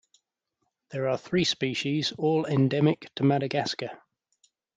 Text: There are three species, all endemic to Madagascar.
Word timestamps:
There 0.89 1.07
are 1.07 1.17
three 1.19 1.43
species, 1.43 2.11
all 2.17 2.47
endemic 2.47 3.13
to 3.17 3.23
Madagascar. 3.23 4.01